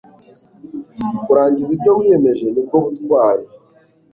kurangiza 1.25 1.71
ibyo 1.75 1.91
wiyemeje 1.97 2.45
nibwo 2.53 2.77
butwari 2.85 3.45